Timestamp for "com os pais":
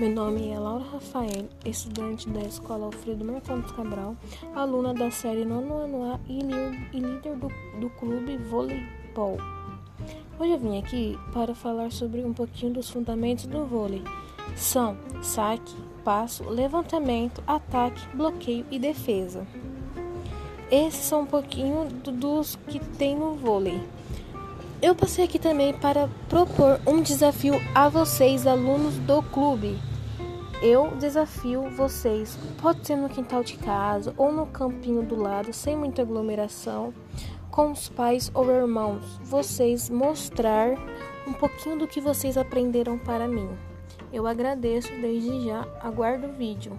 37.50-38.30